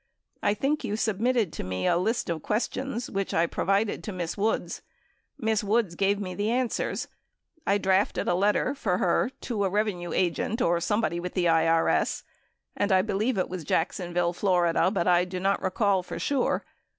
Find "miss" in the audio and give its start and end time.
4.11-4.35, 5.37-5.63